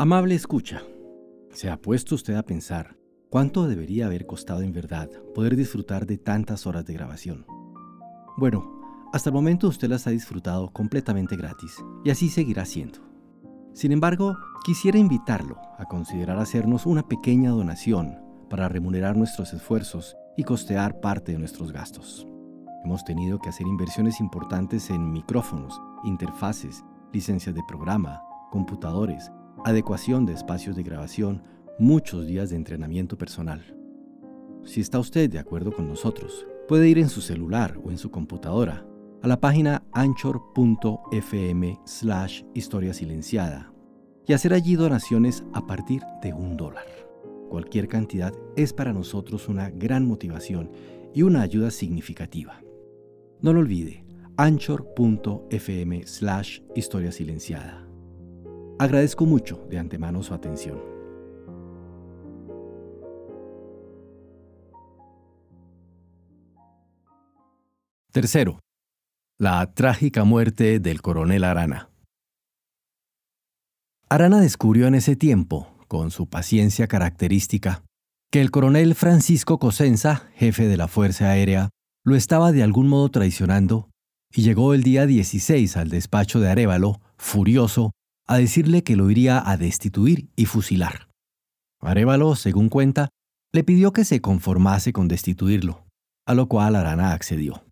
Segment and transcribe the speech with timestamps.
[0.00, 0.84] Amable escucha,
[1.50, 2.96] ¿se ha puesto usted a pensar
[3.30, 7.44] cuánto debería haber costado en verdad poder disfrutar de tantas horas de grabación?
[8.36, 8.80] Bueno,
[9.12, 13.00] hasta el momento usted las ha disfrutado completamente gratis y así seguirá siendo.
[13.72, 20.44] Sin embargo, quisiera invitarlo a considerar hacernos una pequeña donación para remunerar nuestros esfuerzos y
[20.44, 22.24] costear parte de nuestros gastos.
[22.84, 28.22] Hemos tenido que hacer inversiones importantes en micrófonos, interfaces, licencias de programa,
[28.52, 29.32] computadores,
[29.64, 31.42] adecuación de espacios de grabación,
[31.78, 33.76] muchos días de entrenamiento personal.
[34.64, 38.10] Si está usted de acuerdo con nosotros, puede ir en su celular o en su
[38.10, 38.86] computadora
[39.22, 43.72] a la página anchor.fm slash historia silenciada
[44.26, 46.86] y hacer allí donaciones a partir de un dólar.
[47.48, 50.70] Cualquier cantidad es para nosotros una gran motivación
[51.14, 52.62] y una ayuda significativa.
[53.40, 54.04] No lo olvide,
[54.36, 57.87] anchor.fm slash historia silenciada.
[58.78, 60.80] Agradezco mucho de antemano su atención.
[68.12, 68.60] Tercero,
[69.38, 71.90] la trágica muerte del coronel Arana.
[74.08, 77.82] Arana descubrió en ese tiempo, con su paciencia característica,
[78.30, 81.70] que el coronel Francisco Cosenza, jefe de la Fuerza Aérea,
[82.04, 83.90] lo estaba de algún modo traicionando
[84.32, 87.92] y llegó el día 16 al despacho de Arevalo, furioso,
[88.28, 91.08] a decirle que lo iría a destituir y fusilar.
[91.80, 93.08] Arevalo, según cuenta,
[93.52, 95.86] le pidió que se conformase con destituirlo,
[96.26, 97.64] a lo cual Arana accedió.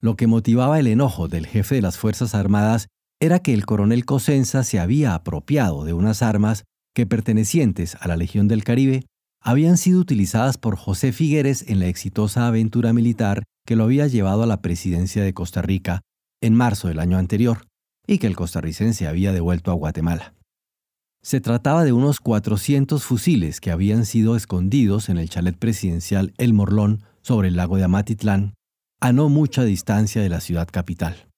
[0.00, 2.88] Lo que motivaba el enojo del jefe de las Fuerzas Armadas
[3.20, 6.64] era que el coronel Cosenza se había apropiado de unas armas
[6.94, 9.06] que pertenecientes a la Legión del Caribe
[9.42, 14.42] habían sido utilizadas por José Figueres en la exitosa aventura militar que lo había llevado
[14.42, 16.02] a la presidencia de Costa Rica
[16.42, 17.69] en marzo del año anterior
[18.10, 20.34] y que el costarricense había devuelto a Guatemala.
[21.22, 26.52] Se trataba de unos 400 fusiles que habían sido escondidos en el chalet presidencial El
[26.52, 28.54] Morlón sobre el lago de Amatitlán,
[29.00, 31.28] a no mucha distancia de la ciudad capital.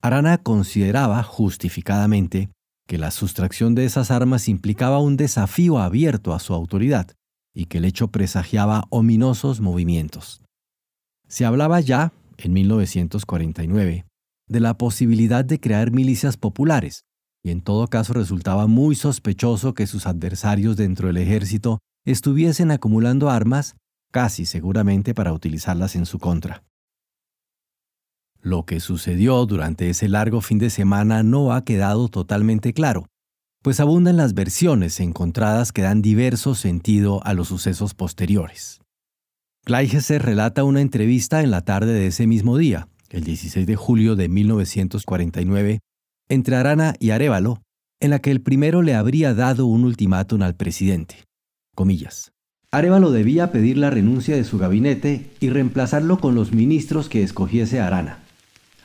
[0.00, 2.48] Arana consideraba justificadamente
[2.86, 7.10] que la sustracción de esas armas implicaba un desafío abierto a su autoridad
[7.54, 10.42] y que el hecho presagiaba ominosos movimientos.
[11.26, 14.07] Se hablaba ya, en 1949,
[14.48, 17.04] de la posibilidad de crear milicias populares,
[17.42, 23.30] y en todo caso resultaba muy sospechoso que sus adversarios dentro del ejército estuviesen acumulando
[23.30, 23.76] armas,
[24.10, 26.64] casi seguramente para utilizarlas en su contra.
[28.40, 33.06] Lo que sucedió durante ese largo fin de semana no ha quedado totalmente claro,
[33.62, 38.80] pues abundan las versiones encontradas que dan diverso sentido a los sucesos posteriores.
[39.64, 44.16] Gleijeser relata una entrevista en la tarde de ese mismo día, el 16 de julio
[44.16, 45.80] de 1949,
[46.28, 47.62] entre Arana y Arevalo,
[48.00, 51.16] en la que el primero le habría dado un ultimátum al presidente.
[51.74, 52.32] Comillas.
[52.70, 57.80] Arevalo debía pedir la renuncia de su gabinete y reemplazarlo con los ministros que escogiese
[57.80, 58.18] Arana.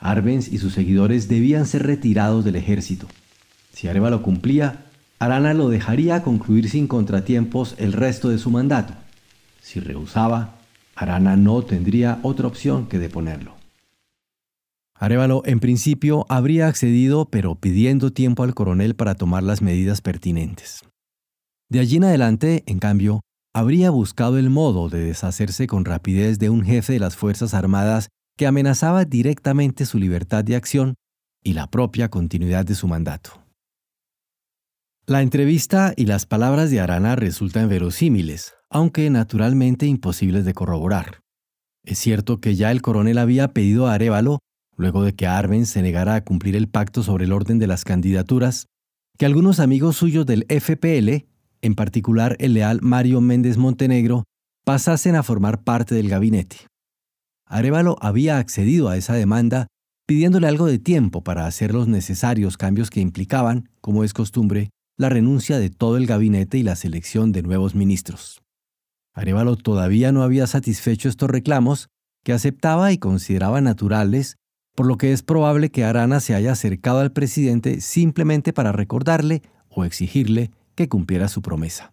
[0.00, 3.06] Arbenz y sus seguidores debían ser retirados del ejército.
[3.72, 4.86] Si Arevalo cumplía,
[5.18, 8.94] Arana lo dejaría concluir sin contratiempos el resto de su mandato.
[9.60, 10.56] Si rehusaba,
[10.94, 13.63] Arana no tendría otra opción que deponerlo.
[15.04, 20.82] Arevalo, en principio, habría accedido, pero pidiendo tiempo al coronel para tomar las medidas pertinentes.
[21.70, 23.20] De allí en adelante, en cambio,
[23.54, 28.08] habría buscado el modo de deshacerse con rapidez de un jefe de las Fuerzas Armadas
[28.36, 30.94] que amenazaba directamente su libertad de acción
[31.42, 33.44] y la propia continuidad de su mandato.
[35.06, 41.20] La entrevista y las palabras de Arana resultan verosímiles, aunque naturalmente imposibles de corroborar.
[41.84, 44.38] Es cierto que ya el coronel había pedido a Arevalo,
[44.76, 47.84] luego de que Arben se negara a cumplir el pacto sobre el orden de las
[47.84, 48.66] candidaturas,
[49.18, 51.26] que algunos amigos suyos del FPL,
[51.62, 54.24] en particular el leal Mario Méndez Montenegro,
[54.64, 56.56] pasasen a formar parte del gabinete.
[57.46, 59.66] Arevalo había accedido a esa demanda
[60.06, 65.08] pidiéndole algo de tiempo para hacer los necesarios cambios que implicaban, como es costumbre, la
[65.08, 68.42] renuncia de todo el gabinete y la selección de nuevos ministros.
[69.12, 71.88] Arevalo todavía no había satisfecho estos reclamos,
[72.24, 74.36] que aceptaba y consideraba naturales,
[74.74, 79.42] por lo que es probable que Arana se haya acercado al presidente simplemente para recordarle
[79.68, 81.92] o exigirle que cumpliera su promesa.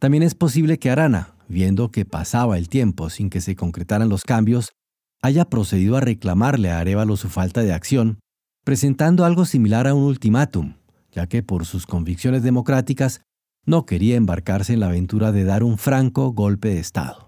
[0.00, 4.22] También es posible que Arana, viendo que pasaba el tiempo sin que se concretaran los
[4.22, 4.72] cambios,
[5.22, 8.18] haya procedido a reclamarle a Arevalo su falta de acción,
[8.64, 10.74] presentando algo similar a un ultimátum,
[11.12, 13.22] ya que por sus convicciones democráticas
[13.64, 17.21] no quería embarcarse en la aventura de dar un franco golpe de Estado.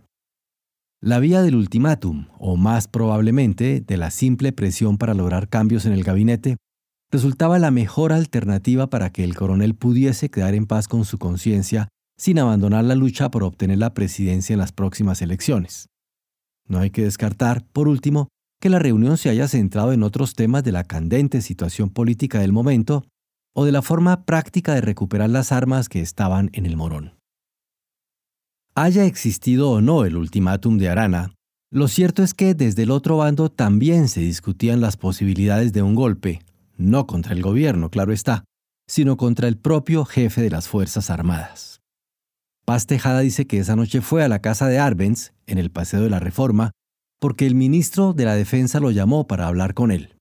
[1.06, 5.92] La vía del ultimátum, o más probablemente de la simple presión para lograr cambios en
[5.92, 6.56] el gabinete,
[7.10, 11.88] resultaba la mejor alternativa para que el coronel pudiese quedar en paz con su conciencia
[12.16, 15.90] sin abandonar la lucha por obtener la presidencia en las próximas elecciones.
[16.66, 18.28] No hay que descartar, por último,
[18.58, 22.54] que la reunión se haya centrado en otros temas de la candente situación política del
[22.54, 23.04] momento
[23.54, 27.23] o de la forma práctica de recuperar las armas que estaban en el morón.
[28.76, 31.30] Haya existido o no el ultimátum de Arana,
[31.70, 35.94] lo cierto es que desde el otro bando también se discutían las posibilidades de un
[35.94, 36.40] golpe,
[36.76, 38.42] no contra el gobierno, claro está,
[38.88, 41.82] sino contra el propio jefe de las Fuerzas Armadas.
[42.64, 46.02] Paz Tejada dice que esa noche fue a la casa de Arbenz, en el Paseo
[46.02, 46.72] de la Reforma,
[47.20, 50.16] porque el ministro de la Defensa lo llamó para hablar con él.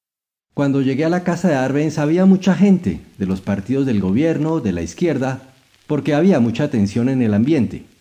[0.53, 4.59] Cuando llegué a la casa de Arbenz había mucha gente, de los partidos del gobierno,
[4.59, 5.41] de la izquierda,
[5.87, 7.91] porque había mucha tensión en el ambiente.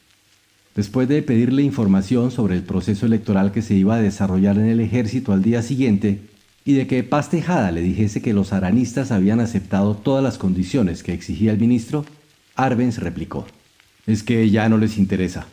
[0.75, 4.81] Después de pedirle información sobre el proceso electoral que se iba a desarrollar en el
[4.81, 6.21] ejército al día siguiente,
[6.65, 11.03] y de que Paz Tejada le dijese que los aranistas habían aceptado todas las condiciones
[11.03, 12.05] que exigía el ministro,
[12.55, 13.47] Arbenz replicó,
[14.07, 15.47] es que ya no les interesa,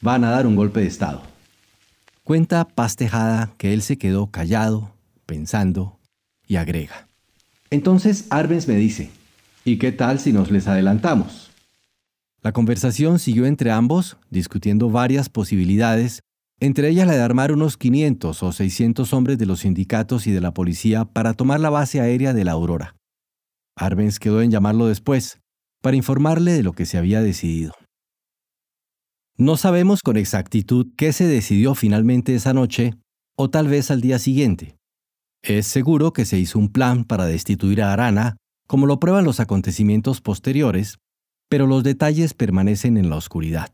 [0.00, 1.22] van a dar un golpe de Estado.
[2.24, 4.92] Cuenta Paz Tejada que él se quedó callado,
[5.26, 5.98] pensando,
[6.46, 7.06] y agrega.
[7.70, 9.10] Entonces Arbenz me dice,
[9.64, 11.45] ¿y qué tal si nos les adelantamos?
[12.46, 16.20] La conversación siguió entre ambos, discutiendo varias posibilidades,
[16.60, 20.40] entre ellas la de armar unos 500 o 600 hombres de los sindicatos y de
[20.40, 22.94] la policía para tomar la base aérea de la Aurora.
[23.76, 25.40] Arbenz quedó en llamarlo después,
[25.82, 27.72] para informarle de lo que se había decidido.
[29.36, 32.94] No sabemos con exactitud qué se decidió finalmente esa noche,
[33.36, 34.76] o tal vez al día siguiente.
[35.42, 38.36] Es seguro que se hizo un plan para destituir a Arana,
[38.68, 40.98] como lo prueban los acontecimientos posteriores,
[41.48, 43.70] pero los detalles permanecen en la oscuridad.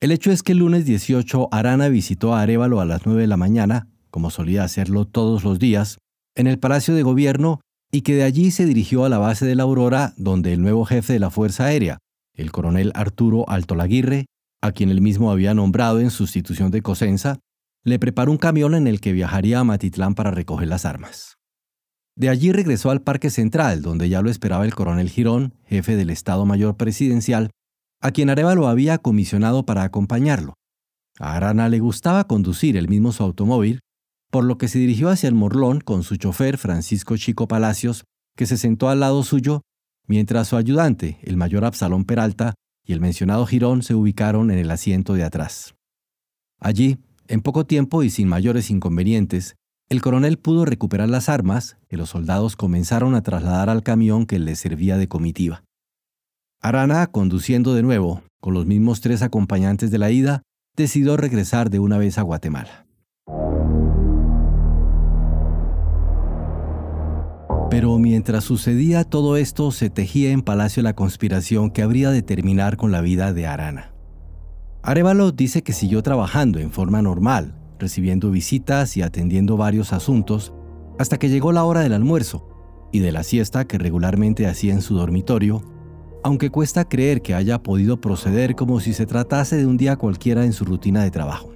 [0.00, 3.26] El hecho es que el lunes 18 Arana visitó a Arevalo a las 9 de
[3.28, 5.98] la mañana, como solía hacerlo todos los días,
[6.34, 7.60] en el Palacio de Gobierno
[7.92, 10.84] y que de allí se dirigió a la base de la Aurora, donde el nuevo
[10.84, 11.98] jefe de la Fuerza Aérea,
[12.34, 14.26] el coronel Arturo Altolaguirre,
[14.62, 17.38] a quien él mismo había nombrado en sustitución de Cosenza,
[17.84, 21.36] le preparó un camión en el que viajaría a Matitlán para recoger las armas.
[22.16, 26.10] De allí regresó al Parque Central, donde ya lo esperaba el coronel Girón, jefe del
[26.10, 27.50] Estado Mayor Presidencial,
[28.00, 30.54] a quien Arevalo había comisionado para acompañarlo.
[31.18, 33.80] A Arana le gustaba conducir el mismo su automóvil,
[34.30, 38.04] por lo que se dirigió hacia el Morlón con su chofer Francisco Chico Palacios,
[38.36, 39.62] que se sentó al lado suyo,
[40.06, 42.54] mientras su ayudante, el mayor Absalón Peralta,
[42.84, 45.74] y el mencionado Girón se ubicaron en el asiento de atrás.
[46.58, 46.98] Allí,
[47.28, 49.54] en poco tiempo y sin mayores inconvenientes,
[49.92, 54.38] el coronel pudo recuperar las armas que los soldados comenzaron a trasladar al camión que
[54.38, 55.64] les servía de comitiva.
[56.62, 60.40] Arana, conduciendo de nuevo, con los mismos tres acompañantes de la ida,
[60.78, 62.86] decidió regresar de una vez a Guatemala.
[67.68, 72.78] Pero mientras sucedía todo esto, se tejía en Palacio la conspiración que habría de terminar
[72.78, 73.92] con la vida de Arana.
[74.82, 80.54] Arevalo dice que siguió trabajando en forma normal, recibiendo visitas y atendiendo varios asuntos,
[80.98, 82.48] hasta que llegó la hora del almuerzo
[82.92, 85.62] y de la siesta que regularmente hacía en su dormitorio,
[86.22, 90.44] aunque cuesta creer que haya podido proceder como si se tratase de un día cualquiera
[90.44, 91.52] en su rutina de trabajo.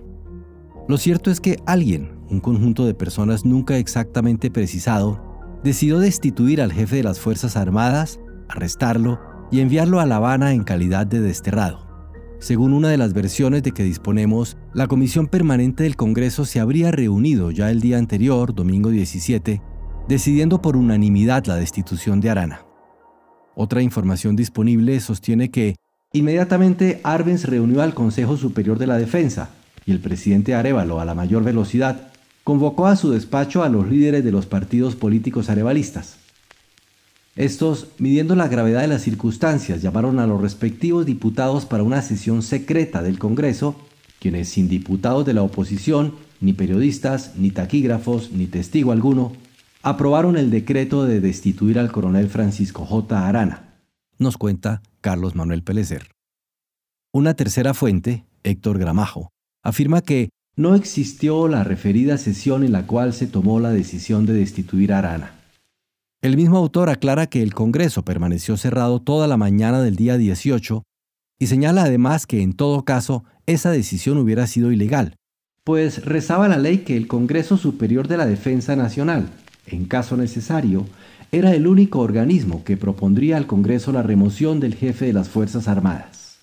[0.89, 5.23] Lo cierto es que alguien, un conjunto de personas nunca exactamente precisado,
[5.63, 8.19] decidió destituir al jefe de las Fuerzas Armadas,
[8.49, 9.21] arrestarlo
[9.53, 11.86] y enviarlo a La Habana en calidad de desterrado.
[12.39, 16.91] Según una de las versiones de que disponemos, la Comisión Permanente del Congreso se habría
[16.91, 19.63] reunido ya el día anterior, domingo 17,
[20.07, 22.61] decidiendo por unanimidad la destitución de Arana.
[23.55, 25.77] Otra información disponible sostiene que
[26.13, 29.49] inmediatamente Arbenz reunió al Consejo Superior de la Defensa
[29.87, 32.13] y el presidente Arevalo, a la mayor velocidad,
[32.45, 36.19] convocó a su despacho a los líderes de los partidos políticos arevalistas.
[37.37, 42.43] Estos, midiendo la gravedad de las circunstancias, llamaron a los respectivos diputados para una sesión
[42.43, 43.77] secreta del Congreso,
[44.21, 49.33] quienes sin diputados de la oposición, ni periodistas, ni taquígrafos, ni testigo alguno,
[49.83, 53.29] aprobaron el decreto de destituir al coronel Francisco J.
[53.29, 53.75] Arana.
[54.19, 56.09] Nos cuenta Carlos Manuel Pelecer.
[57.13, 59.29] Una tercera fuente, Héctor Gramajo,
[59.63, 64.33] afirma que no existió la referida sesión en la cual se tomó la decisión de
[64.33, 65.35] destituir a Arana.
[66.27, 70.83] El mismo autor aclara que el Congreso permaneció cerrado toda la mañana del día 18
[71.39, 75.15] y señala además que en todo caso esa decisión hubiera sido ilegal,
[75.63, 79.29] pues rezaba la ley que el Congreso Superior de la Defensa Nacional,
[79.69, 80.85] en caso necesario,
[81.31, 85.69] era el único organismo que propondría al Congreso la remoción del jefe de las Fuerzas
[85.69, 86.41] Armadas.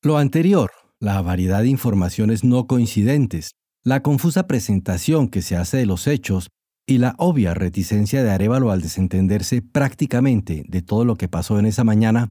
[0.00, 3.50] Lo anterior, la variedad de informaciones no coincidentes,
[3.84, 6.48] la confusa presentación que se hace de los hechos
[6.90, 11.66] y la obvia reticencia de Arevalo al desentenderse prácticamente de todo lo que pasó en
[11.66, 12.28] esa mañana,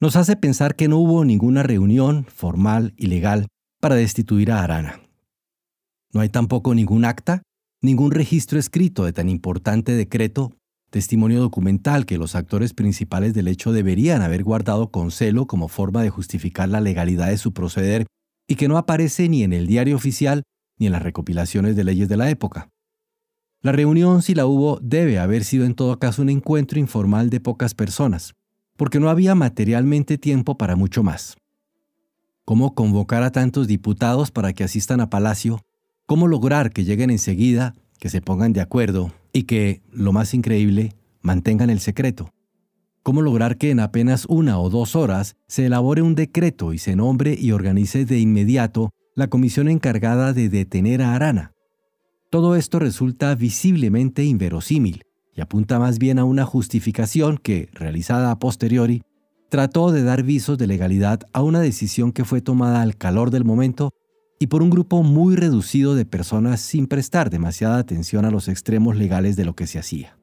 [0.00, 3.48] nos hace pensar que no hubo ninguna reunión formal y legal
[3.80, 5.00] para destituir a Arana.
[6.12, 7.42] No hay tampoco ningún acta,
[7.82, 10.52] ningún registro escrito de tan importante decreto,
[10.90, 16.02] testimonio documental que los actores principales del hecho deberían haber guardado con celo como forma
[16.02, 18.06] de justificar la legalidad de su proceder
[18.46, 20.44] y que no aparece ni en el diario oficial
[20.78, 22.70] ni en las recopilaciones de leyes de la época.
[23.60, 27.40] La reunión, si la hubo, debe haber sido en todo caso un encuentro informal de
[27.40, 28.36] pocas personas,
[28.76, 31.36] porque no había materialmente tiempo para mucho más.
[32.44, 35.60] ¿Cómo convocar a tantos diputados para que asistan a Palacio?
[36.06, 40.94] ¿Cómo lograr que lleguen enseguida, que se pongan de acuerdo y que, lo más increíble,
[41.20, 42.32] mantengan el secreto?
[43.02, 46.94] ¿Cómo lograr que en apenas una o dos horas se elabore un decreto y se
[46.94, 51.52] nombre y organice de inmediato la comisión encargada de detener a Arana?
[52.30, 55.04] Todo esto resulta visiblemente inverosímil
[55.34, 59.02] y apunta más bien a una justificación que, realizada a posteriori,
[59.48, 63.46] trató de dar visos de legalidad a una decisión que fue tomada al calor del
[63.46, 63.94] momento
[64.38, 68.96] y por un grupo muy reducido de personas sin prestar demasiada atención a los extremos
[68.96, 70.18] legales de lo que se hacía.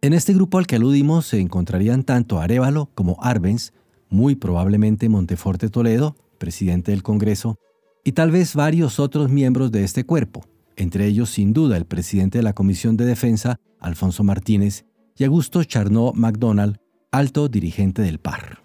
[0.00, 3.72] En este grupo al que aludimos se encontrarían tanto Arevalo como Arbenz,
[4.08, 7.58] muy probablemente Monteforte Toledo, presidente del Congreso,
[8.02, 10.44] y tal vez varios otros miembros de este cuerpo,
[10.76, 14.84] entre ellos sin duda el presidente de la Comisión de Defensa, Alfonso Martínez,
[15.16, 16.78] y Augusto Charnot MacDonald,
[17.10, 18.62] alto dirigente del PAR.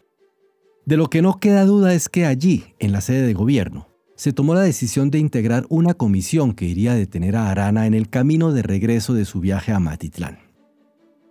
[0.86, 4.34] De lo que no queda duda es que allí, en la sede de gobierno, se
[4.34, 8.10] tomó la decisión de integrar una comisión que iría a detener a Arana en el
[8.10, 10.40] camino de regreso de su viaje a Matitlán.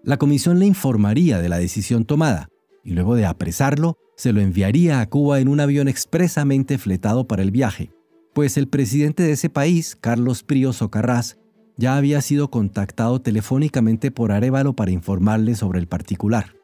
[0.04, 2.49] La comisión le informaría de la decisión tomada
[2.85, 7.42] y luego de apresarlo, se lo enviaría a Cuba en un avión expresamente fletado para
[7.42, 7.90] el viaje,
[8.37, 11.38] pues el presidente de ese país, Carlos Prío Socarrás,
[11.78, 16.55] ya había sido contactado telefónicamente por Arevalo para informarle sobre el particular.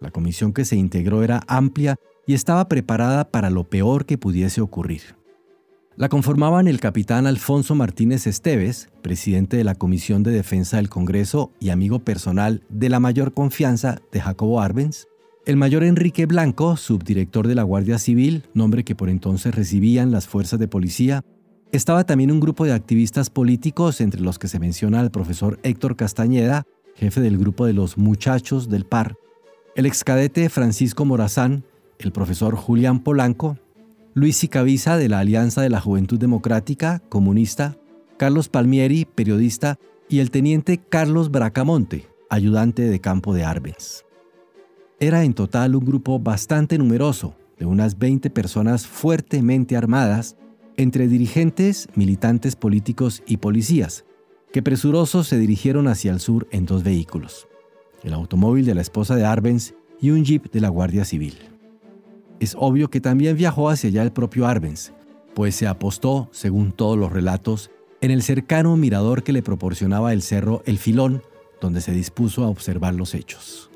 [0.00, 1.94] La comisión que se integró era amplia
[2.26, 5.14] y estaba preparada para lo peor que pudiese ocurrir.
[5.94, 11.52] La conformaban el capitán Alfonso Martínez Esteves, presidente de la Comisión de Defensa del Congreso
[11.60, 15.06] y amigo personal de la mayor confianza de Jacobo Arbenz,
[15.46, 20.26] el mayor Enrique Blanco, subdirector de la Guardia Civil, nombre que por entonces recibían las
[20.26, 21.22] fuerzas de policía,
[21.70, 25.94] estaba también un grupo de activistas políticos, entre los que se menciona al profesor Héctor
[25.94, 26.64] Castañeda,
[26.96, 29.14] jefe del grupo de los muchachos del PAR,
[29.76, 31.62] el excadete Francisco Morazán,
[32.00, 33.56] el profesor Julián Polanco,
[34.14, 37.76] Luis Sicavisa de la Alianza de la Juventud Democrática, comunista,
[38.16, 44.05] Carlos Palmieri, periodista, y el teniente Carlos Bracamonte, ayudante de campo de Arbenz.
[44.98, 50.36] Era en total un grupo bastante numeroso, de unas 20 personas fuertemente armadas,
[50.78, 54.06] entre dirigentes, militantes políticos y policías,
[54.52, 57.46] que presurosos se dirigieron hacia el sur en dos vehículos,
[58.04, 61.34] el automóvil de la esposa de Arbenz y un jeep de la Guardia Civil.
[62.40, 64.92] Es obvio que también viajó hacia allá el propio Arbenz,
[65.34, 70.22] pues se apostó, según todos los relatos, en el cercano mirador que le proporcionaba el
[70.22, 71.22] cerro El Filón,
[71.60, 73.70] donde se dispuso a observar los hechos.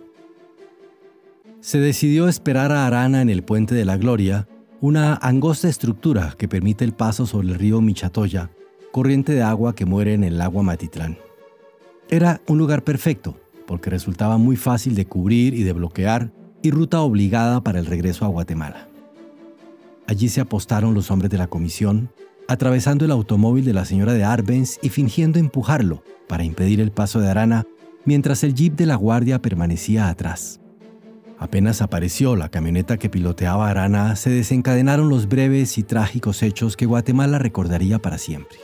[1.60, 4.48] Se decidió esperar a Arana en el Puente de la Gloria,
[4.80, 8.50] una angosta estructura que permite el paso sobre el río Michatoya,
[8.92, 11.18] corriente de agua que muere en el lago Matitlán.
[12.08, 17.02] Era un lugar perfecto, porque resultaba muy fácil de cubrir y de bloquear y ruta
[17.02, 18.88] obligada para el regreso a Guatemala.
[20.06, 22.10] Allí se apostaron los hombres de la comisión,
[22.48, 27.20] atravesando el automóvil de la señora de Arbenz y fingiendo empujarlo para impedir el paso
[27.20, 27.66] de Arana,
[28.06, 30.60] mientras el jeep de la guardia permanecía atrás.
[31.40, 36.84] Apenas apareció la camioneta que piloteaba Arana, se desencadenaron los breves y trágicos hechos que
[36.84, 38.58] Guatemala recordaría para siempre.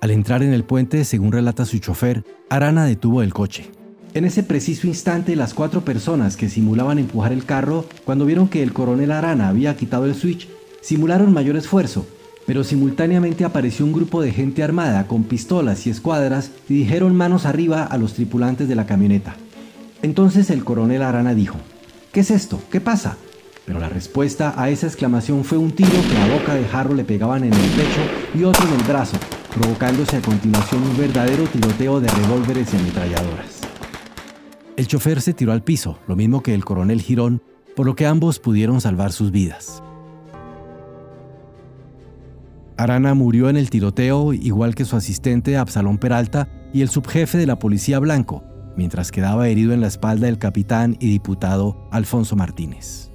[0.00, 3.70] Al entrar en el puente, según relata su chofer, Arana detuvo el coche.
[4.12, 8.64] En ese preciso instante, las cuatro personas que simulaban empujar el carro, cuando vieron que
[8.64, 10.48] el coronel Arana había quitado el switch,
[10.80, 12.04] simularon mayor esfuerzo,
[12.44, 17.46] pero simultáneamente apareció un grupo de gente armada con pistolas y escuadras y dijeron manos
[17.46, 19.36] arriba a los tripulantes de la camioneta.
[20.02, 21.56] Entonces el coronel Arana dijo,
[22.12, 22.60] ¿qué es esto?
[22.70, 23.16] ¿Qué pasa?
[23.64, 27.04] Pero la respuesta a esa exclamación fue un tiro que a boca de jarro le
[27.04, 28.00] pegaban en el pecho
[28.34, 29.16] y otro en el brazo,
[29.54, 33.60] provocándose a continuación un verdadero tiroteo de revólveres y ametralladoras.
[34.76, 37.40] El chofer se tiró al piso, lo mismo que el coronel Girón,
[37.76, 39.84] por lo que ambos pudieron salvar sus vidas.
[42.76, 47.46] Arana murió en el tiroteo, igual que su asistente Absalón Peralta y el subjefe de
[47.46, 48.42] la policía Blanco,
[48.76, 53.10] mientras quedaba herido en la espalda el capitán y diputado Alfonso Martínez.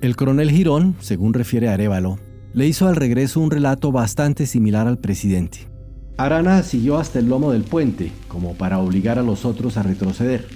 [0.00, 2.18] El coronel Girón, según refiere Arevalo,
[2.54, 5.68] le hizo al regreso un relato bastante similar al presidente.
[6.18, 10.46] Arana siguió hasta el lomo del puente, como para obligar a los otros a retroceder.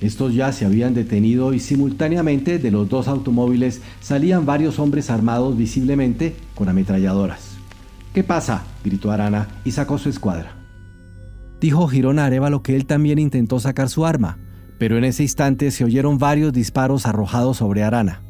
[0.00, 5.56] Estos ya se habían detenido y simultáneamente de los dos automóviles salían varios hombres armados
[5.56, 7.56] visiblemente con ametralladoras.
[8.14, 8.64] ¿Qué pasa?
[8.84, 10.57] gritó Arana y sacó su escuadra.
[11.60, 14.38] Dijo Girón Arevalo que él también intentó sacar su arma,
[14.78, 18.22] pero en ese instante se oyeron varios disparos arrojados sobre Arana.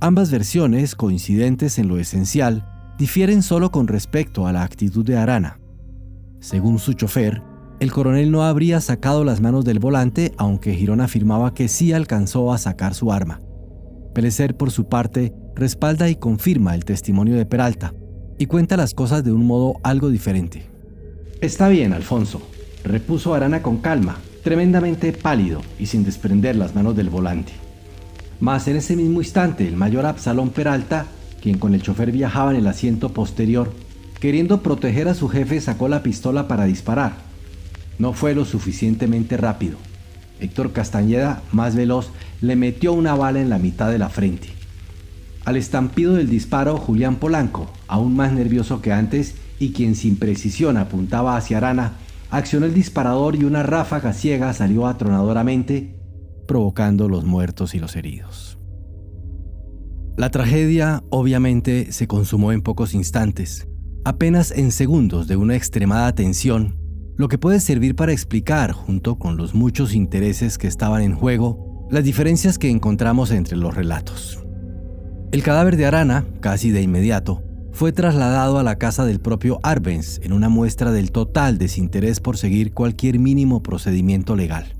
[0.00, 2.66] Ambas versiones, coincidentes en lo esencial,
[2.98, 5.60] difieren solo con respecto a la actitud de Arana.
[6.40, 7.42] Según su chofer,
[7.80, 12.52] el coronel no habría sacado las manos del volante, aunque Girón afirmaba que sí alcanzó
[12.52, 13.40] a sacar su arma.
[14.14, 17.94] Pelecer, por su parte, respalda y confirma el testimonio de Peralta,
[18.38, 20.69] y cuenta las cosas de un modo algo diferente.
[21.40, 22.42] Está bien, Alfonso,
[22.84, 27.52] repuso Arana con calma, tremendamente pálido y sin desprender las manos del volante.
[28.40, 31.06] Mas en ese mismo instante el mayor Absalón Peralta,
[31.40, 33.72] quien con el chofer viajaba en el asiento posterior,
[34.20, 37.14] queriendo proteger a su jefe sacó la pistola para disparar.
[37.98, 39.78] No fue lo suficientemente rápido.
[40.40, 42.10] Héctor Castañeda, más veloz,
[42.42, 44.48] le metió una bala en la mitad de la frente.
[45.46, 50.78] Al estampido del disparo, Julián Polanco, aún más nervioso que antes y quien sin precisión
[50.78, 51.98] apuntaba hacia Arana,
[52.30, 56.00] accionó el disparador y una ráfaga ciega salió atronadoramente,
[56.48, 58.58] provocando los muertos y los heridos.
[60.16, 63.68] La tragedia obviamente se consumó en pocos instantes,
[64.04, 66.78] apenas en segundos de una extremada tensión,
[67.16, 71.86] lo que puede servir para explicar, junto con los muchos intereses que estaban en juego,
[71.90, 74.42] las diferencias que encontramos entre los relatos.
[75.32, 77.42] El cadáver de Arana, casi de inmediato,
[77.80, 82.36] fue trasladado a la casa del propio Arbenz en una muestra del total desinterés por
[82.36, 84.76] seguir cualquier mínimo procedimiento legal.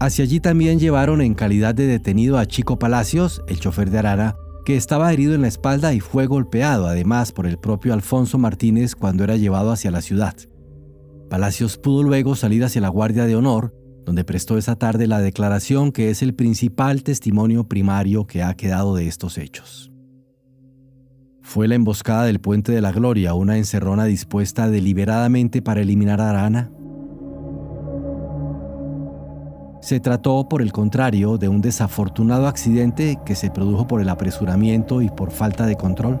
[0.00, 4.36] Hacia allí también llevaron en calidad de detenido a Chico Palacios, el chofer de Arana,
[4.64, 8.94] que estaba herido en la espalda y fue golpeado además por el propio Alfonso Martínez
[8.94, 10.34] cuando era llevado hacia la ciudad.
[11.28, 13.74] Palacios pudo luego salir hacia la Guardia de Honor,
[14.06, 18.94] donde prestó esa tarde la declaración que es el principal testimonio primario que ha quedado
[18.94, 19.92] de estos hechos.
[21.48, 26.28] ¿Fue la emboscada del Puente de la Gloria una encerrona dispuesta deliberadamente para eliminar a
[26.28, 26.70] Arana?
[29.80, 35.00] Se trató, por el contrario, de un desafortunado accidente que se produjo por el apresuramiento
[35.00, 36.20] y por falta de control.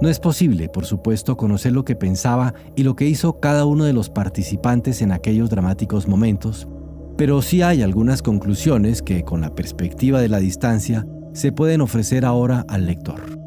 [0.00, 3.82] No es posible, por supuesto, conocer lo que pensaba y lo que hizo cada uno
[3.82, 6.68] de los participantes en aquellos dramáticos momentos,
[7.16, 12.24] pero sí hay algunas conclusiones que, con la perspectiva de la distancia, se pueden ofrecer
[12.24, 13.37] ahora al lector.